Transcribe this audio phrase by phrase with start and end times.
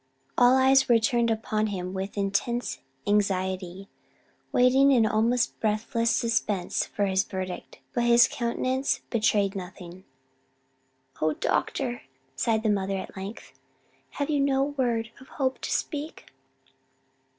[0.35, 3.87] All eyes were turned upon him with intense anxiety,
[4.51, 10.03] waiting in almost breathless suspense for his verdict; but his countenance betrayed nothing.
[11.21, 12.01] "O doctor!"
[12.35, 13.51] sighed the mother at length,
[14.17, 16.33] "have you no word of hope to speak?"